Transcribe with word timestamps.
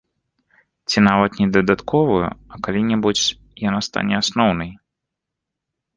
Ці 0.93 0.99
нават 1.07 1.31
не 1.41 1.47
дадатковую, 1.57 2.27
а 2.55 2.61
калі-небудзь 2.69 3.29
яна 3.67 3.79
стане 3.89 4.13
асноўнай. 4.25 4.71